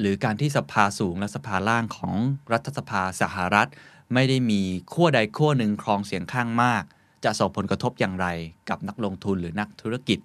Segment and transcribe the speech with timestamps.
[0.00, 2.14] หรือการที่สภาสูงและสภาล่างของ
[2.52, 3.68] รัฐสภาสหรัฐ
[4.14, 4.62] ไม่ได้มี
[4.92, 6.82] ขั้วใดขั้วหนึ่งครองเสียงข้างมาก
[7.24, 8.26] จะส่งผลกระทบอย่างไร
[8.68, 10.18] กับนักลงทุนหรือนักธุรกิจ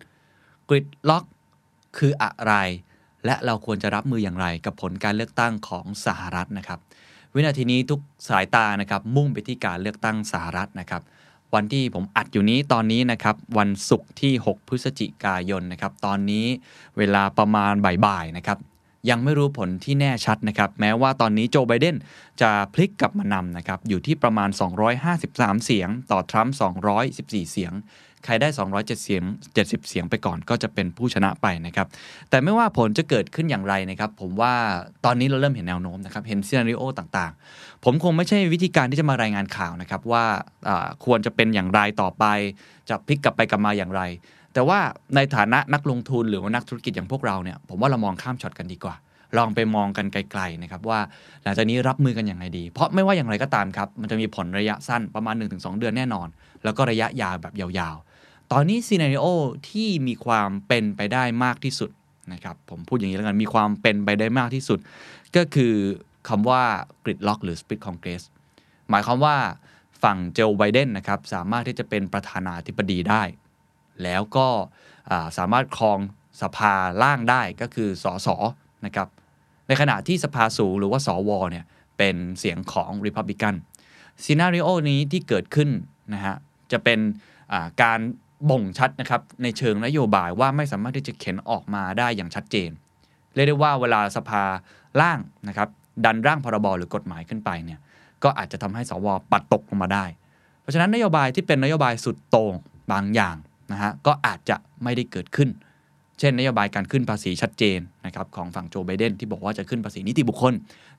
[0.70, 1.24] กริดล็อก
[1.98, 2.54] คืออะไร
[3.26, 6.80] และเราควรจะรับมืออย่างไรกับผลการเลือกตั้งของสหรัฐนะครับ
[7.34, 11.02] วินาทีนี้ทุกสายตานะครับมุ่งไปที่การเลือกตั้งสหรัฐนะครับ
[11.56, 16.46] วันที่ผมอัดอยู่นี้ตอนนี้นะครับวันศุกร์ที่ 6 พฤศจิกายนนะครับตอนนี้
[16.98, 17.74] เวลาประมาณ
[18.06, 18.58] บ่ายๆนะครับ
[19.10, 21.96] ยังไม่รู้ผลที่แน่ชัดนะครับ แม้ว่าตอนนี้โจไบเดน
[22.42, 24.50] จะพลิกกลับมานำนะครับ อยู่ที่ประมาณ
[25.08, 26.56] 253 เสียง ต่อทรัมป์
[26.98, 27.74] 214 เสียง
[28.26, 29.24] ใครได้ 207เสียง
[29.56, 31.88] 70 เสียงไปก่อนก็จะเป็นผู้ชนะไปนะครับ
[32.30, 34.54] แต่ไม่ว่าผลจะเกิดขึ้นอย่างไรนะครับ ผมว่า
[35.06, 40.26] ตอนนี้เราเริ่มเห็นแนวโน้มนะครับ เห็นซีนารีโอต่างๆ ผมคงไม่ใช่วิธีการที่จะมารายงานข่าวนะครับว่า
[40.68, 42.26] อ่าควรจะเป็นอย่างไรต่อไป
[42.90, 44.02] จะพลิกกลับไปกลับมาอย่างไร
[44.54, 44.80] แต่ว่า
[45.16, 48.96] ในฐานะนักลงทุนหรือว่านักธุรกิจอย่างพวกเราเนี่ยผมว่าเรามองข้ามช็อตกันดีกว่า
[49.38, 51.00] ลองไปมองกันไกลๆนะครับว่า
[51.44, 56.28] หลังจากนี้รับมือกันอย่างไรดี เพราะไม่ว่าอย่างไรก็ตามครับ มันจะมีผลระยะสั้นประมาณ 1-2 เดือนแน่นอน
[56.64, 59.26] แล้วก็ระยะยาวแบบยาวๆ ตอนนี้ซีนารีโอ
[59.70, 61.90] ที่มีความเป็นไปได้มากที่สุด
[62.34, 64.80] นะครับผมพูดอย่างนี้แล้วกันมีความเป็นไปได้มากที่สุด
[65.36, 65.74] ก็คือ
[66.30, 66.64] คำว่า
[67.04, 68.22] กริดล็อกหรือ split congress
[68.90, 69.36] หมายความว่า
[70.04, 73.24] ฝั่งเจลไบเดนนะครับสามารถที่จะเป็นประธานาธิบดีได้
[74.04, 74.48] แล้วก็
[75.38, 76.00] สามารถครอง
[76.42, 76.74] สภา
[77.04, 78.28] ล่างได้ก็คือสส
[78.86, 79.08] นะครับ
[79.68, 81.66] ในขณะที่สภาสูงหรือว่าสวเนี่ย
[81.98, 83.56] เป็นเสียงของ Republican
[84.24, 85.70] ซีนารีโอนี้ที่เกิดขึ้น
[86.14, 86.36] นะฮะ
[86.72, 87.00] จะเป็น
[87.84, 88.00] การ
[88.50, 92.70] บ่งชัดนะครับในเชิงนโยบายว่าไม่สามารถที่จะเข็นออกมาได้อย่างชัดเจน
[93.34, 94.44] เรียกได้ว่าเวลาสภา
[95.02, 95.70] ล่างนะครับ
[96.06, 97.80] ดันร่างพรบหรือกฎหมายขึ้นไปเนี่ย
[98.24, 100.06] ก็อาจจะทำให้สวปัดตกลงมาได้
[100.62, 102.54] เพราะฉะนั้นนโยบายที่เป็นนโยบายสุดโต่ง
[102.92, 103.36] บางอย่าง
[103.74, 105.50] นะฮะก็อาจจะไม่ได้เกิดขึ้น
[106.20, 110.54] เช่นนโยบายการขึ้นภาษีชัดเจนนะครับของฝั่งโจไบเดนที่บอกว่าจะขึ้นภาษีนิติบุคคล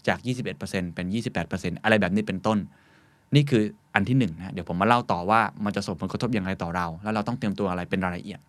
[0.08, 0.18] จาก
[0.56, 1.06] 21%เป็น
[1.44, 2.58] 28%อะไรแบบนี้เป็นต้น
[3.34, 3.62] นี่คือ
[3.94, 8.40] อันที่หนึ่งนะเดี๋ยวผมมาเล่าต่อว่ามันจะส่งผลกระทบอย่างไรต่อเรา แล้วเราต้องเตรียมตัวอะไรเป็นรายละเอียด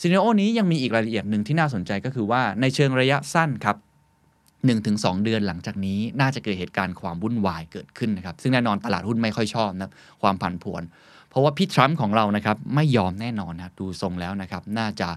[0.00, 3.76] scenario นี้ยังมีอีกรายละเอียดหนึ่งที่น่าสนใจก็คือว่าในเชิงระยะสั้นครับ
[4.54, 9.92] 1-2 เดือนหลังจากนี้น่าจะเกิดเหตุการณ์ความวุ่นวายเกิดขึ้นนะครับ ซึ่งแน่นอนตลาดหุ้นไม่ค่อยชอบนะ
[10.22, 10.82] ความผันผวน
[11.34, 15.08] เพราะว่าพี่ทรัมป์ของเรานะครับไม่ยอมแน่นอนนะดูทรงแล้วนะครับ น่าจะ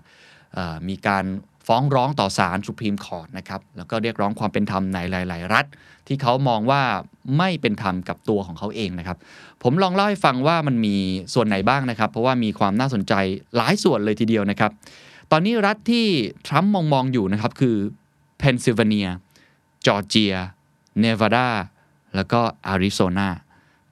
[0.87, 1.25] มีการ
[1.67, 5.65] ฟ้องร้องต่อศาล Supreme Court นะครับ แล้วก็เรียกร้องความเป็นธรรมในหลาย ๆ รัฐ
[6.07, 6.81] ที่เขามองว่า
[7.37, 9.17] ไม่เป็นธรรมกับตัวของเขาเองนะครับ
[9.63, 10.95] ผมลองเล่าให้ฟังว่ามันมี
[11.33, 13.13] ส่วนไหนบ้างนะครับ เพราะว่ามีความน่าสนใจ
[13.57, 14.71] หลายส่วนเลยทีเดียวนะครับ
[15.31, 16.05] ตอนนี้รัฐที่
[16.47, 17.75] ทรัมป์มองมองอยู่นะครับคือ
[18.37, 19.07] เพนซิลเวเนีย
[19.85, 20.35] จอร์เจีย
[20.99, 21.49] เนวาดา
[22.15, 23.29] แล้วก็อาริโซนา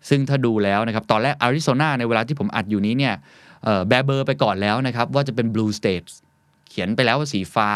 [0.09, 3.13] ซึ่งถ้าดูแล้วนะครับ ตอนแรกอาริโซนาในเวลาที่ผมอัดอยู่นี้เนี่ย
[3.87, 6.11] แบเบอร์ไปก่อนแล้วนะครับ ว่าจะเป็น Blue States
[6.69, 7.69] เขียนไปแล้วว่าสีฟ้า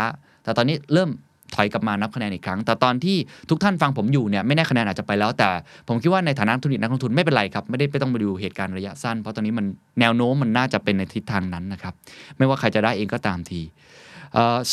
[0.44, 1.10] แต่ตอนนี้เริ่ม
[1.56, 3.18] ถอยกลับมานับคะแนนอีกครั้ง แต่ตอนที่
[3.50, 5.50] ทุกท่านฟังผมอยู่เนี่ยไม่แน่คะแนนอาจจะไปแล้ว แต่
[5.88, 9.66] ผมคิดว่าในฐานะธุรกิจนักลงทุนไม่เป็นไรครับ ไม่ได้ไปต้องไปดูเหตุการณ์ระยะสั้น เพราะตอนนี้มัน
[10.00, 11.94] แนวโน้มมันน่าจะเป็นในทิศทางนั้นนะครับ
[12.38, 13.62] ไม่ว่าใครจะได้เองก็ตามที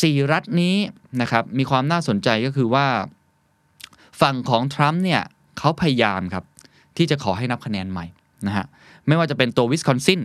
[0.02, 0.76] สี่รัฐนี้
[1.20, 2.86] นะครับมีความน่าสนใจก็คือว่า
[4.20, 5.22] ฝั่งของทรัมป์เนี่ย
[5.58, 6.44] เขาพยายามครับ
[6.96, 8.06] ที่จะขอให้นับคะแนนใหม่
[8.46, 8.66] นะฮะ
[9.06, 10.20] ไม่ว่าจะเป็นตัววิสคอนซิน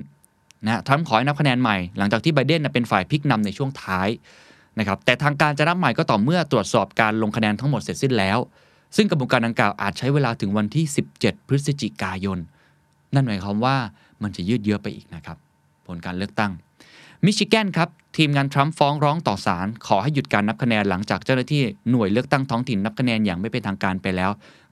[0.66, 4.10] นะฮะทรัมป์ขอให้นับคะแนนใหม่ หลังจากที่ไบเดนเป็นฝ่ายพลิกนำในช่วงท้าย
[4.80, 8.38] นะครับแต่ทางการจะนับใหม่ก็ต่อเมื่อตรวจสอบการลงคะแนนทั้งหมดเสร็จสิ้นแล้ว
[8.96, 10.86] ซึ่งกระบวนการดังกล่าวอาจใช้เวลาถึงวันที่
[11.18, 12.40] 17 พฤศจิกายน
[13.14, 13.76] นั่นหมายความว่า
[14.24, 15.38] มันจะยืดเยื้อไปอีกนะครับ
[15.88, 16.52] ผลการเลือกตั้ง
[17.26, 24.32] มิชิแกนครับ ทีมงานทรัมป์ฟ้องร้องต่อศาลขอให้หยุดการนับคะแนนหลังจากเจ้าหน้าที่หน่วยเลือกตั้งท้องถิ่นนับคะแนนอย่างไม่เป็นทางการไปแล้ว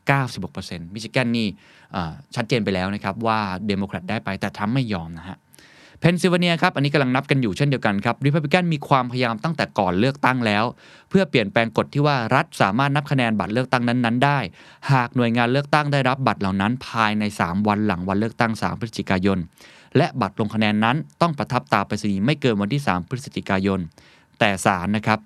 [0.10, 1.48] 96%มิชิแกนนี่
[2.36, 5.38] ชัดเจนไปแล้วนะครับว่าเดโมแครตได้ไปแต่ทรัมป์ไม่ยอมนะฮะ
[6.00, 10.64] เพนซิลเวเนียครับ อันนี้กำลังนับกันอยู่เช่นเดียวกันครับริพับลิกันมีความพยายามตั้งแต่ก่อนเลือกตั้งแล้ว
[11.10, 14.40] เพื่อเปลี่ยนแปลงกฎที่ว่ารัฐสามารถนับคะแนนบัตรเลือกตั้งนั้นๆ ได้
[14.92, 19.40] หากหน่วยงานเลือกตั้งได้รับบัตรเหล่านั้นภายใน 3 วันหลังวันเลือกตั้ง 3 พฤศจิกายน
[19.98, 23.80] และบัตรลงคะแนนนั้นต้องประทับตราไปรษณีย์ไม่เกินวันที่ 3 พฤศจิกายน
[24.40, 25.20] แต่ศาลนะครับ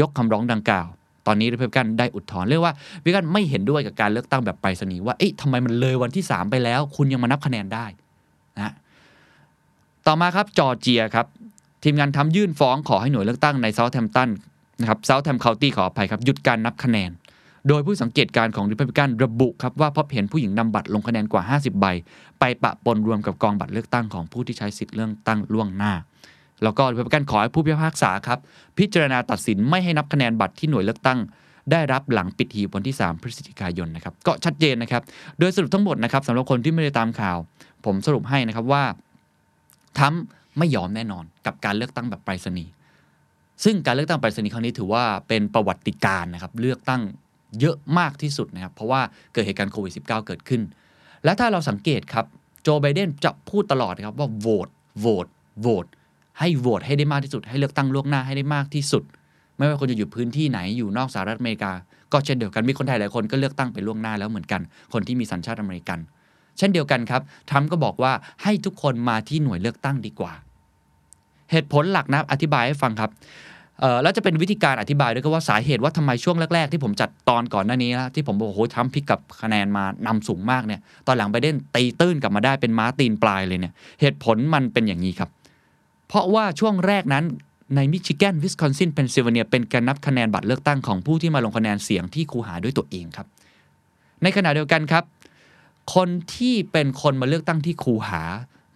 [0.00, 0.86] ยกคำร้องดังกล่าว
[1.26, 2.74] ตอนนี้ริพับลิกันได้อุทธรณ์เรียกว่า
[3.04, 7.86] ริพับลิกันไม่เห็นด้วยกับการเลือกตั้งแบบไปรษณีย์ว่าเอ๊ะทำไมมันเลยวันที่ 3 ไปแล้ว คุณยังมานับคะแนนได้
[8.56, 8.72] นะ
[10.06, 11.26] ต่อมาครับจอร์เจียครับ
[11.82, 14.30] ทีมงานทรัมป์ยื่นฟ้องขอให้หน่วยเลือกตั้งในเซาท์แฮมป์ตัน
[14.80, 17.10] นะครับเซาท์แฮมป์ County ขออภัยครับหยุดการนับคะแนน
[17.68, 21.86] โดยผู้สังเกตการณ์ของริพับลิกันระบุครับว่าพบเห็นผู้หญิงนำบัตรลงคะแนนกว่า 50 ใบ
[22.40, 25.92] ไปปะปนรวมกับกองบัตรเลือกตั้งของผู้ที่ใช้สิทธิ์เลือกตั้งล่วงหน้า
[26.62, 28.38] แล้วก็ริพับลิกันขอให้ผู้พิพากษาครับ
[28.78, 31.18] พิจารณาตัดสินไม่ให้นับคะแนนบัตรที่หน่วยเลือกตั้ง
[31.72, 35.02] ได้รับหลังปิดหีบวันที่ 3 พฤศจิกายนนะครับก็ชัดเจนนะครับ
[35.38, 37.38] โดยสรุปทั้งหมดนะครับสำหรับคนที่ไม่ได้ตามข่าว
[37.84, 38.84] ผมสรุปให้นะครับว่า
[39.98, 40.14] ทรัม
[40.58, 42.72] ไม่ยอมแน่นอนกับการเลือกตั้งแบบไปรษณีย์
[43.64, 47.02] ซึ่งการเลือกตั้งไปรษณีย์ครั้งนี้ถือว่าเป็นประวัติการนะครับเลือกตั้ง
[47.60, 49.00] เยอะมากที่สุดนะครับเพราะว่า
[49.32, 50.62] เกิดเหตุการณ์โควิด -19 เกิดขึ้น
[51.24, 52.26] และถ้าเราสังเกตครับ
[52.62, 54.68] โจไบเดนจะพูดตลอดนะครับว่าโหวต
[55.00, 55.26] โหวต
[55.60, 55.86] โหวต
[56.38, 59.02] ให้โหวตให้ได้มากที่สุด ให้เลือกตั้งล่วงหน้าให้ได้มากที่สุด
[59.56, 61.72] ไม่ว่าคนจะอยู่พื้นที่ไหนอยู่นอกสหรัฐอเมริกา
[62.12, 64.60] ก็เช่นเดียวกันมีคนไทยหลายคนก็เลือกตั้งไปล่วงหน้าแล้วเหมือนกัน
[64.92, 65.98] คนที่มีสัญชาติอเมริกัน
[66.58, 70.32] เช่นเดียวกันครับทรัมป์ก็บอกว่าให้ทุกคนมาที่หน่วยเลือกตั้งดีกว่า
[71.50, 73.10] เหตุผลหลักนะอธิบายให้ฟังครับ
[74.02, 85.30] แล้วจะเป็นวิธีการอธิบายด้วยก็ว่าสาเหตุว่าทำไมช่วงแรก ๆ ที่ผมจัดตอนก่อนหน้านี้นะที่ผมบอกโอ้โหทรัมป์พลิกกับคะแนนมานำสูงมากเนี่ยตอนหลังไบเดนตีตื้นกลับมาได้เป็นม้าตีนปลายเลยเนี่ยเหตุผลมันเป็นอย่างนี้ครับ
[86.14, 87.24] เพราะว่าช่วงแรกนั้น
[87.76, 93.26] ในมิชิแกนวิสคอนซินเพนซิลเวเนียเป็นการนับคะแนนบัตรเลือกตั้งของผู้ที่มาลงคะแนนเสียงที่คูหาด้วยตัวเองครับ
[94.22, 95.04] ในขณะเดียวกันครับ
[95.94, 98.22] คนที่เป็นคนมาเลือกตั้งที่คูหา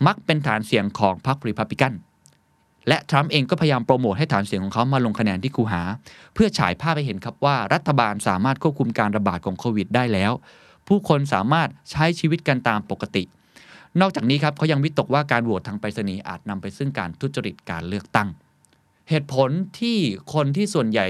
[0.06, 1.92] มักเป็นฐานเสียงของพรรครีพับลิกัน
[2.88, 5.82] และทรัมป์เองก็พยายามโปรโมทให้ฐานเสียงของเขามาลงคะแนนที่คูหา
[6.34, 10.32] เพื่อฉายภาพให้เห็นครับว่ารัฐบาลสามารถควบคุมการระบาดของโควิดได้แล้ว
[10.88, 13.22] ผู้คนสามารถใช้ชีวิตกันตามปกติ
[14.00, 18.28] นอกจากนี้ครับเขายังวิตกว่าการโหวตทางไปรษณีย์อาจนำไปซึ่งการทุจริตการเลือกตั้ง
[19.10, 19.50] เหตุผล
[19.80, 19.98] ที่
[20.34, 21.06] คนที่ส่วนใหญ่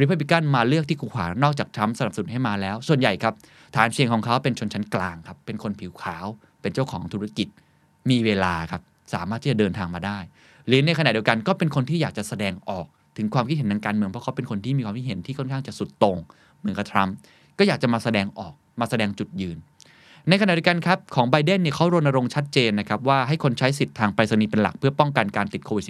[0.00, 3.34] ริพับลิกันมาเลือกที่คูหานอกจากทรัมป์สนับสนุนให้มาแล้ว ส่วนใหญ่ครับ
[3.74, 6.26] ฐานเสียงของเขาเป็นชนชั้นกลางครับ เป็นคนผิวขาว
[6.60, 7.48] เป็นเจ้าของธุรกิจ
[8.10, 8.82] มีเวลาครับ
[9.14, 10.18] สามารถที่จะเดินทางมาได้
[10.66, 12.86] หรือในขณะเดียวกันก็เป็นคนที่อยากจะแสดงออก
[13.16, 16.16] ถึงความคิดเห็นทางการเมืองเพราะเขาเป็นคนที่มีความคิดเห็นที่ค่อนข้างจะสุดตรง
[16.58, 17.14] เหมือนกับทรัมป์
[17.58, 19.56] ก็อยากจะมาแสดงออกมาแสดงจุดยืน
[20.28, 25.86] ในขณะเดียวกันครับของไบเดนเนี่ยเขารณรงค์ชัดเจนนะครับว่าให้คนใช้สิทธิ์ทางไปรษณีย์เป็นหลักเพื่อป้องกันการติดโควิด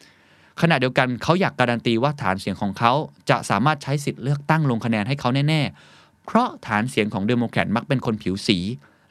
[0.00, 2.92] -19 ขณะเดียวกันเขาอยากการันตีว่าฐานเสียงของเขา
[3.30, 5.60] จะสามารถใช้สิทธิ์เลือกตั้งลงคะแนนให้เขาแน่
[5.94, 8.58] ๆ เพราะฐานเสียงของเดโมแครตมักเป็นคนผิวสี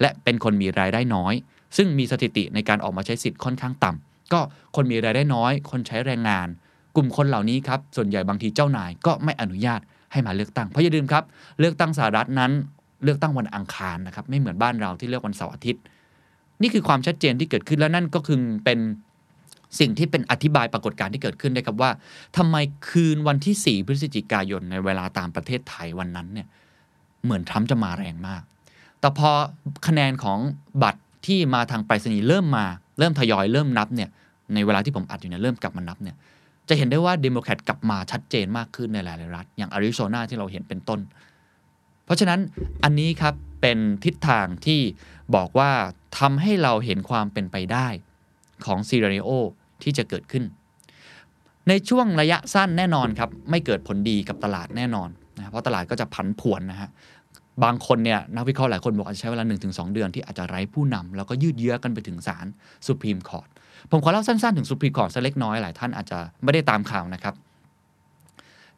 [0.02, 1.34] และเป็นคนมีรายได้น้อย
[1.78, 4.40] ซึ่งมีสถิติในการออกมาใช้สิทธิ์ค่อนข้างต่ำก็
[4.76, 6.48] คนมีรายได้น้อย คนใช้แรงงาน
[6.96, 11.24] กลุ่มคนเหล่านี้ครับส่วนใหญ่บางทีเจ้านายก็ไม่อนุญาตให้มาเลือกตั้งเพราะอย่าลืมครับ
[11.60, 12.52] เลือกตั้งสหรัฐนั้น
[13.04, 15.84] เลือกตั้งวันอังคารนะครับ ไม่เหมือนบ้านเราที่เลือกวันเสาร์อาทิตย์
[16.62, 18.80] นี่คือความชัดเจนที่เกิดขึ้นแล้วนั่นก็คือเป็น
[19.80, 21.92] สิ่งที่เป็นอธิบายปรากฏการณ์ที่เกิดขึ้นได้ครับว่า
[22.38, 22.56] ทำไม
[22.90, 26.48] คืนวันที่ 4 พฤศจิกายนในเวลาตามประเทศไทยวันนั้นเนี่ย
[27.24, 28.42] เหมือนทรัมป์จะมาแรงมาก
[29.00, 29.30] แต่พอ
[29.88, 30.40] คะแนนของ
[30.84, 32.66] บัตรที่มาทางไปรษณีย์เริ่มมา
[33.00, 34.10] เริ่มทยอยเริ่มนับเนี่ย
[34.54, 36.16] ในเวลาที่ผมอัดอยู่เนี่ยเริ่มกลับมานับเนี่ย
[36.70, 41.00] จะเห็นได้ว่าเดโมแครตกลับมาชัดเจนมากขึ้นในหลายๆรัฐ อย่างอาริโซนาที่เราเห็นเป็นต้น
[42.06, 42.40] เพราะฉะนั้น
[42.84, 44.82] อันนี้ครับเป็นทิศทางที่
[45.36, 45.72] บอกว่า
[46.20, 47.88] ทำให้เราเห็นความเป็นไปได้
[48.66, 49.30] ของ scenario
[49.84, 50.44] ที่จะเกิดขึ้น
[51.70, 56.90] ในช่วงระยะสั้นแน่นอนครับ ไม่เกิดผลดีกับตลาดแน่นอนนะเพราะตลาดก็จะผันผวนนะฮะ
[57.64, 62.46] บางคนเนี่ยนักวิเคราะห์หลายคนบอกอาจจะใช้เวลา 1-2 เดือนที่อาจจะไร้ผู้นำแล้วก็ยืดเยื้อกันไปถึงศาล
[62.86, 63.50] สุพรีมคอร์ t
[63.92, 67.34] ผมขอเล่าสั้นๆ ถึงสุพรีมคอร์ t สักเล็กน้อยหลายท่านอาจจะไม่ได้ตามข่าวนะครับ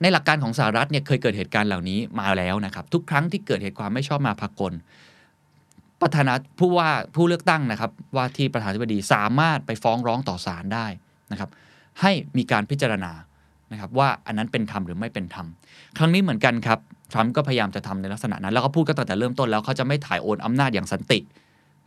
[0.02, 4.74] ในหลักการของสหรัฐเนี่ยเคยเกิดเหตุการณ์เหล่านี้มาแล้วนะครับ ทุกครั้งที่เกิดเหตุความไม่ชอบมาพากล
[6.02, 10.88] ประธานาผู้ว่าผู้เลือกตั้งนะครับ ว่าที่ประธานาธิบดีสามารถไปฟ้องร้องต่อศาลได้
[11.32, 11.50] นะครับ
[12.02, 13.12] ให้มีการพิจารณา
[13.72, 15.48] นะครับ ว่าอันนั้นเป็นธรรมหรือไม่เป็นธรรม
[15.98, 16.80] ครั้งนี้เหมือนกันครับ
[17.12, 21.20] ทรัมป์ก็พยายามจะทำในลักษณะนั้น แล้วก็พูดก็ตั้งแต่เริ่มต้นแล้วเขาจะไม่ถ่ายโอนอำนาจอย่างสันติ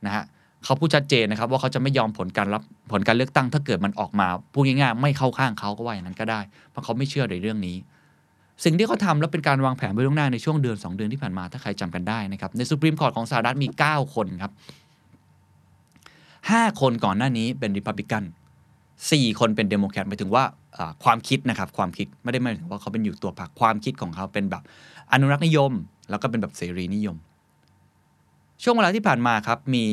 [0.07, 0.25] นะฮะ
[0.65, 2.63] เขาพูดชัดเจนนะครับ ว่าเขาจะไม่ยอมผลการรับ
[2.93, 6.41] ผลการเลือกตั้ง ถ้าเกิดมันออกมาพูดง่ายๆไม่เข้าข้างเขาก็ว่าอย่างนั้นก็ได้
[6.71, 7.77] เพราะเขาไม่เชื่อในเรื่องนี้
[8.65, 14.53] สิ่งที่เขาทำแล้วเป็นการวางแผนไว้ล่วงหน้าในช่วงเดือน 2 เดือนที่ผ่านมาถ้าใครจำกันได้นะครับในสุพรีมคอร์ t ของสหรัฐมี 9 คนครับ
[16.11, 18.25] 5 คนก่อนหน้านี้เป็นริพับลิกัน
[18.81, 20.45] 4 คนเป็นเดโมแครตหมายถึงว่า
[21.05, 24.63] ความคิดนะครับความคิดไม่ได้หมายถึงว่าเขาเป็นอยู่ตัวพรรคความคิดของเขาเป็นแบบ
[25.13, 25.73] อนุรักษ์นิยม
[26.11, 27.17] แล้วก็เป็นแบบเสรีนิยม
[28.63, 29.85] ช่วงเวลาที่ผ่านมาครับมี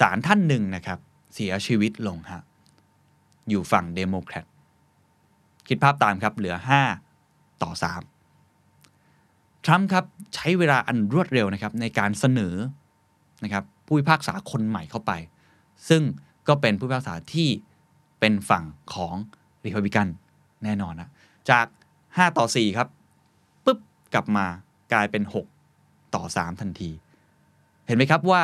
[0.00, 0.98] ศาลท่านหนึ่งนะครับ
[1.34, 2.42] เสียชีวิตลงฮะ
[3.48, 4.44] อยู่ฝั่งเดโมแครต
[5.68, 7.07] คิดภาพตามครับเหลือ 5
[7.62, 7.72] ต่อ
[8.48, 12.54] 3 ทรัมป์ครับใช้เวลาอันรวดเร็วนะครับในการเสนอ
[13.44, 15.12] นะครับผู้พิพากษาคนใหม่เข้าไป
[15.88, 16.02] ซึ่ง
[16.48, 17.48] ก็เป็นผู้พิพากษาที่
[18.20, 19.14] เป็นฝั่งของ
[19.64, 20.06] รีพับลิกัน
[20.64, 21.08] แน่นอนนะ
[21.50, 21.66] จาก
[22.02, 22.88] 5 ต่อ 4 ครับ
[23.64, 23.78] ปุ๊บ
[24.14, 24.46] กลับมา
[24.92, 25.22] กลายเป็น
[25.68, 26.90] 6 ต่อ 3 ทันที
[27.86, 28.42] เห็นไหมครับว่า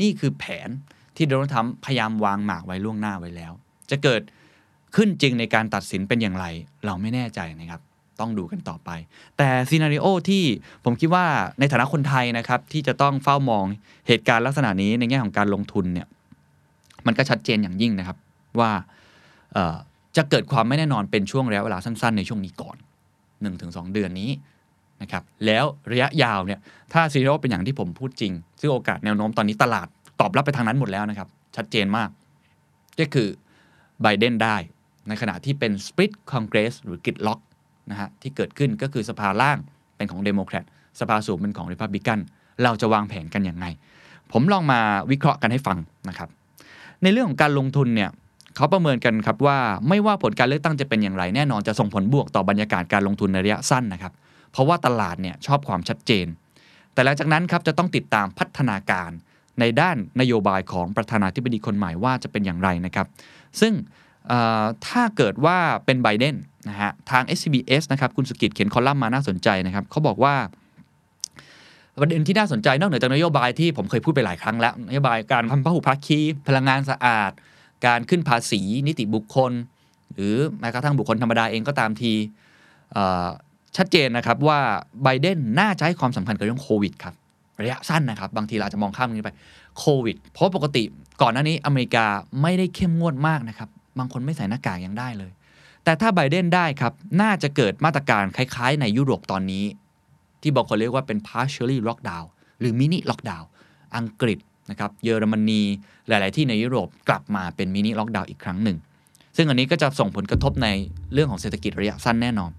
[0.00, 0.68] นี่คือแผน
[1.16, 3.52] ที่โดนัลด์ทรัมป์พยายามวางหมากไว้ล่วงหน้าไว้แล้ว
[3.90, 4.22] จะเกิด
[4.96, 6.46] ขึ้นจริงในการตัดสินเป็นอย่างไร
[6.86, 7.80] เราไม่แน่ใจนะครับ
[8.20, 8.90] ต้องดูกันต่อไป
[9.38, 10.44] แต่ซีนารีโอที่
[10.84, 11.26] ผมคิดว่า
[11.58, 13.64] ในฐานะคนไทยนะครับที่จะต้องเฝ้ามอง
[14.08, 16.06] เหตุการณ์ลักษณะนี้ในแง่ของการลงทุนเนี่ย
[17.06, 18.16] มันก็ชัดเจนอย่างยิ่งนะครับ
[18.60, 18.70] ว่า
[20.16, 22.76] จะเกิดความไม่แน่นอนเป็นช่วงระยะเวลาสั้น ๆ ในช่วงนี้ก่อน
[23.34, 24.30] 1-2 เดือนนี้
[25.02, 26.60] นะครับแล้วระยะยาวเนี่ย
[26.92, 29.86] ถ้า scenario เป็นอย่างที่ผมพูดจริง ซึ่งโอกาสแนวโน้มตอนนี้ตลาด
[30.20, 32.08] ตอบรับไปทางนั้นหมดแล้วนะครับ ชัดเจนมาก
[33.00, 33.28] ก็คือ
[34.02, 34.56] ไบเดนได้
[35.08, 37.40] ในขณะที่เป็น split congress หรือ gridlock
[37.90, 39.58] นะฮะที่เกิดขึ้นก็คือสภาล่าง
[39.96, 40.64] เป็นของเดโมแครต
[41.00, 42.18] สภาสูงเป็นของริพับลิกัน
[42.62, 43.66] เราจะวางแผนกันยังไง
[44.32, 44.80] ผมลองมา
[45.10, 45.78] วิเคราะห์กันให้ฟัง
[46.08, 46.28] นะครับ
[47.02, 48.10] ในเรื่องของการลงทุนเนี่ย
[48.56, 54.12] เขาประเมินกันครับว่าไม่ว่าผลการเลือกตั้งจะเป็นอย่างไรแน่นอนจะส่งผลบวกต่อบรรยากาศการลงทุนในระยะสั้นนะครับ
[54.52, 56.26] เพราะว่าตลาดเนี่ยชอบความชัดเจน
[56.92, 59.10] แต่หลังจากนั้นครับจะต้องติดตามพัฒนาการ
[59.60, 63.06] ในด้านนโยบายของประธานาธิบดีคนใหม่ว่าจะเป็นอย่างไรนะครับ
[63.60, 63.72] ซึ่ง
[64.86, 66.34] ถ้าเกิดว่าเป็นไบเดน
[66.68, 70.34] นะฮะทาง SBS นะครับคุณสุกิจเขียนคอลัมน์มาน่าสนใจนะครับเขาบอกว่า
[72.00, 77.30] ประเด็นที่น่าสนใจนอกเหนือจากนโยบายที่ผมเคยพูดไปหลายครั้งแล้ว นโยบายการพันพหุภาคีพลังงานสะอาด
[77.86, 79.52] การขึ้นภาษีนิติบุคคล
[80.12, 82.12] หรือแม้กระทั่งบุคคลธรรมดาเองก็ตามที
[83.76, 84.60] ชัดเจนนะครับว่า
[85.02, 87.14] ไบเดนน่าจะให้ความสำคัญกับเรื่องโควิดครับ
[87.62, 89.30] ระยะสั้นนะครับ บางทีเราจจะมองข้ามนี้ไป
[89.78, 90.82] โควิด เพราะปกติ
[91.22, 92.06] ก่อนหน้านี้อเมริกา
[92.42, 95.32] ไม่ได้เข้มงวดมากนะครับ บางคนไม่ใส่หน้ากากยังได้เลย
[95.84, 99.64] แต่ถ้าไบเดนได้ครับ น่าจะเกิดมาตรการคล้ายๆ ในยุโรปตอนนี้
[100.42, 102.26] ที่บางคนเรียกว่าเป็น partially lockdown
[102.60, 103.44] หรือ mini lockdown
[103.96, 104.38] อังกฤษ
[104.70, 105.62] นะครับเยอรมนี
[106.08, 108.76] หลาย ๆ ที่ในยุโรปกลับมาเป็น mini lockdown อีกครั้งหนึ่ง
[109.36, 110.68] ซึ่งอันนี้ก็จะส่งผลกระทบใน
[111.12, 112.50] เรื่องของเศรษฐกิจระยะสั้นแน่นอน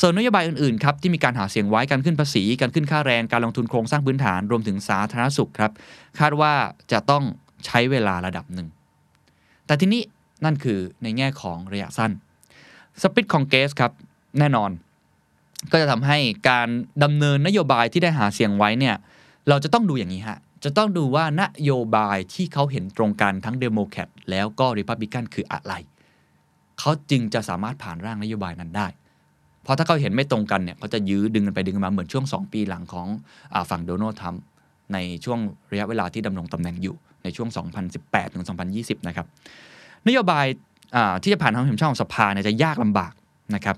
[0.00, 5.72] ส่วนนโยบายอื่น ๆ ครับ ที่มีการหาเสียงไว้การขึ้นภาษี การขึ้นค่าแรงการลงทุนโครงสร้างพื้นฐานรวมถึงสาธารณสุขครับ
[6.18, 6.52] คาดว่า
[6.92, 7.24] จะต้อง
[7.66, 8.68] ใช้เวลาระดับหนึ่ง
[9.66, 10.02] แต่ทีนี้
[10.44, 12.12] นั่นคือในแง่ของระยะสั้น
[13.02, 13.92] split congress ครับ
[14.38, 14.70] แน่นอน
[15.70, 16.18] ก็จะทำให้
[16.48, 16.68] การ
[17.02, 18.96] ดำเนินนโยบายที่ได้หาเสียงไว้เนี่ย
[19.48, 25.74] เราจะต้องดูอย่างนี้ฮะจะต้องดูว่านโยบายที่เขาเห็นตรงกันทั้งเดโมแครตแล้วก็ริพับลิกันคืออะไร
[26.78, 28.86] เขาจึงจะสามารถผ่านร่างนโยบายนั้นได้
[29.62, 33.06] เพราะถ้าเขาเห็นไม่ตรงกันเนี่ยเขาจะยื้อดึงกันไปดึงกันมาเหมือนช่วง 2 ปีหลังของ
[33.54, 34.42] อฝั่งโดนัลด์ทรัมป์
[34.92, 35.38] ในช่วง
[35.72, 37.48] ระยะเวลาที่ดำรงตำแหน่งอยู่ในช่วง
[37.92, 38.44] 2018 ถึง
[38.76, 39.26] 2020 นะครับ
[40.08, 40.46] นโยบาย
[41.22, 43.12] ที่จะผ่านทางเห็นชอบของสภาเนี่ยจะยากลำบาก
[43.54, 43.76] นะครับ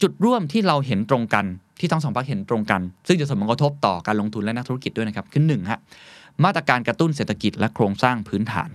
[0.00, 1.44] จุดร่วมที่เราเห็นตรงกัน
[1.80, 5.80] ที่ทั้งสองพรรคเห็นตรงกัน ซึ่งจะส่งผลกระทบต่อการลงทุนและนักธุรกิจด้วยนะครับคือหนึ่งฮะ
[6.44, 8.70] มาตรการกระตุ้นเศรษฐกิจและโครงสร้างพื้นฐาน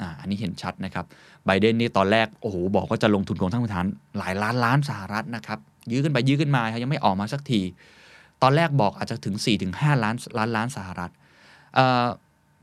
[0.00, 1.04] อ่าอันนี้เห็นชัดนะครับ
[1.46, 3.86] ไบเดนนี่ตอนแรกโอ้โหบอกว่าจะลงทุนโครงสร้างพื้นฐาน
[4.18, 5.58] หลายล้านล้านสหรัฐนะครับ
[5.90, 7.60] ยื้อขึ้นไปยื้อขึ้นมายังไม่ออกมาสักที
[8.42, 9.34] ตอนแรกบอกอาจจะถึง
[9.68, 11.10] 4-5 ล้านล้านล้านสหรัฐ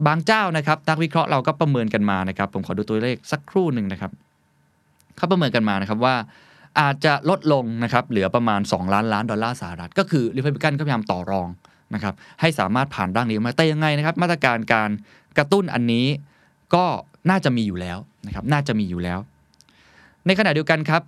[0.07, 4.11] บางเจ้านะครับนักวิเคราะห์เราก็ประเมินกันมานะครับ ผมขอดูตัวเลขสักครู่หนึ่งนะครับ
[5.17, 6.15] เขาประเมินกันมานะครับว่า
[6.79, 11.47] อาจจะลดลงนะครับเหลือประมาณ 2 ล้านล้านดอลลาร์สหรัฐ ก็คือริพับลิกันก็พยายามต่อรอง
[11.93, 14.89] นะครับให้สามารถผ่านร่างนี้มาแต่ยังไงนะครับ มาตรการการ
[15.37, 16.05] กระตุ้นอันนี้
[16.75, 16.85] ก็
[17.29, 19.19] น่าจะมีอยู่แล้วนะครับน่าจะมีอยู่แล้ว
[20.25, 21.01] ในขณะเดียวกันครับ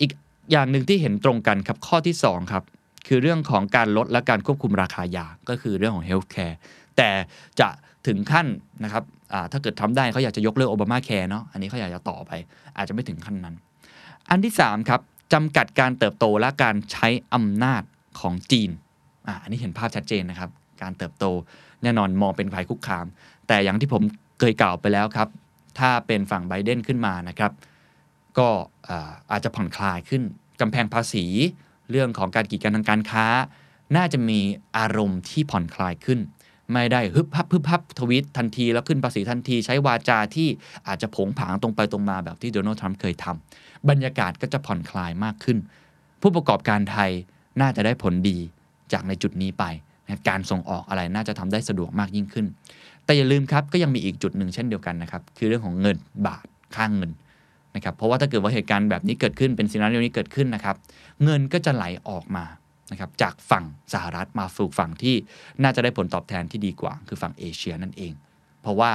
[0.00, 0.10] อีก
[0.52, 2.62] อย่างหนึ่งที่เห็นตรงกันครับข้อที่ 2 ครับ
[3.06, 6.58] คือเรื่องของการลดและการควบคุมราคายาก็คือเรื่องของ healthcare
[6.96, 7.10] แต่
[7.60, 7.68] จะ
[8.06, 8.46] ถึงขั้น
[8.84, 9.04] นะครับ
[9.52, 12.32] ถ้าเกิดทำได้เขาอยากจะยกเลิกโอบามาแคร์เนาะอันนี้เขาอยากจะต่อไป
[12.76, 13.54] อาจจะไม่ถึงขั้นนั้น
[14.30, 15.00] อันที่3ครับ
[15.32, 17.82] จำกัดการเติบโตและการใช้อำนาจ
[18.20, 18.70] ของจีน
[19.26, 20.50] อ่าอันนี้เห็นภาพชัดเจนนะครับ
[20.82, 21.24] การเติบโต
[21.82, 23.06] แน่นอนมองเป็นภัยคุกคาม
[23.46, 24.02] แต่อย่างที่ผม
[24.40, 25.28] เคยกล่าวไปแล้วครับ
[25.78, 27.52] ถ้าเป็นฝั่งไบเดนขึ้นมานะครับ
[28.38, 28.48] ก็
[29.30, 30.22] อาจจะผ่อนคลายขึ้น
[30.60, 31.24] กำแพงภาษี
[31.90, 33.26] เรื่องของการกีดกันทางการค้า
[33.96, 34.40] น่าจะมี
[34.78, 36.20] อารมณ์ที่ผ่อนคลายขึ้น
[36.72, 40.48] ไม่ได้ฮึบฮับฮึบฮับทวิตทันที แล้วขึ้นภาษีทันทีใช้วาจาที่
[40.88, 45.58] อาจจะผงผางตรงไปตรงมาแบบที่โดนัลด์ทรัมป์เคยทำบรรยากาศก็จะผ่อนคลายมากขึ้น
[46.22, 47.10] ผู้ประกอบการไทย
[47.60, 48.38] น่าจะได้ผลดี
[48.92, 49.64] จากในจุดนี้ไป
[50.28, 52.46] การส่งออกอะไรน่าจะทำได้สะดวกมากยิ่งขึ้น
[53.04, 57.10] แต่อย่าลืมครับก็ยังมีอีกจุดหนึ่งเช่นเดียวกันนะครับคือเรื่องของเงินบาทค่างเงิน
[57.74, 60.76] นะครับเพราะว่าถ้าเกิดว่าเหตุการณ์แบบนี้เกิดขึ้นเป็นซีนารีโอนี้เกิดขึ้นนะครับ
[61.24, 62.44] เงินก็จะไหลออกมา
[62.90, 65.16] นะครับจากฝั่งสหรัฐมาสู่ฝั่งที่
[65.62, 68.12] น่าจะได้ผลตอบแทนที่ดีกว่า คือฝั่งเอเชียนั่นเอง
[68.62, 68.90] เพราะว่า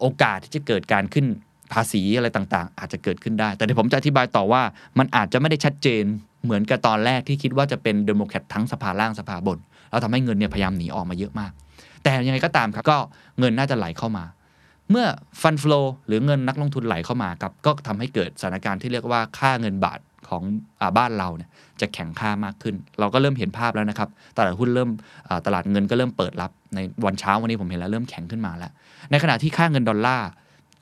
[0.00, 1.26] โอกาสที่จะเกิดการขึ้น
[1.72, 4.62] ภาษีอะไรต่างๆ อาจจะเกิดขึ้นได้ แต่เดี๋ยวผมจะอธิบายต่อว่า
[4.98, 6.04] มันอาจจะไม่ได้ชัดเจน
[6.44, 9.58] เหมือนกับตอนแรกที่คิดว่าจะเป็นเดโมแครตทั้งสภาล่างสภาบน
[9.90, 11.52] แล้วทำให้เงินเนี่ยพยายามหนีออกมาเยอะมาก
[12.02, 12.98] แต่ยังไงก็ตามครับก็
[13.38, 14.24] เงินน่าจะไหลเข้ามา
[14.90, 15.06] เมื่อ
[15.42, 19.98] fund flow หรือเงินนักลงทุนไหลเข้ามาครับก็ทำให้เกิดสถานการณ์ที่เรียกว่าค่าเงินบาท
[20.28, 20.42] ของ
[20.80, 21.50] อบ้านเราเนี่ย
[21.80, 24.90] จะแข็งค่ามากขึ้น เราก็เริ่มเห็นภาพแล้วนะครับ ตลาดหุ้นเริ่ม
[25.46, 28.70] ตลาดเงินก็เริ่มเปิดรับในวันเช้าวันนี้ผมเห็นแล้วเริ่มแข็งขึ้นมาแล้ว
[29.10, 30.28] ในขณะที่ค่าเงินดอลลาร์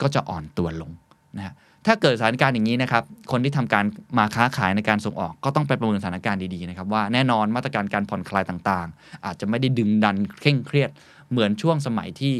[0.01, 0.91] ก็จะอ่อนตัวลง
[1.37, 1.53] นะฮะ
[1.87, 3.85] ถ้าเกิดสถานการณ์อย่างนี้นะครับ คนที่ทำการ
[4.17, 10.89] มาค้าขายในการส่งออกก็ต้องไปประเมินสถานการณ์ดีๆนะครับว่าแน่นอนมาตรการการผ่อนคลายต่างๆ อาจจะไม่ได้ดึงดันเคร่งเครียด
[11.31, 12.33] เหมือนช่วงสมัยที่